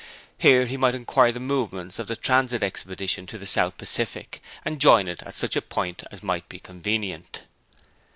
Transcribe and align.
Here 0.39 0.65
he 0.65 0.77
might 0.77 0.95
inquire 0.95 1.31
the 1.31 1.39
movements 1.39 1.99
of 1.99 2.07
the 2.07 2.15
Transit 2.15 2.63
expedition 2.63 3.27
to 3.27 3.37
the 3.37 3.45
South 3.45 3.77
Pacific, 3.77 4.41
and 4.65 4.81
join 4.81 5.07
it 5.07 5.21
at 5.21 5.35
such 5.35 5.55
a 5.55 5.61
point 5.61 6.01
as 6.09 6.23
might 6.23 6.49
be 6.49 6.57
convenient. 6.57 7.43